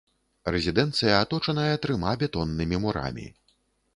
Рэзідэнцыя 0.53 1.19
аточаная 1.25 1.75
трыма 1.83 2.15
бетоннымі 2.23 2.81
мурамі. 2.87 3.27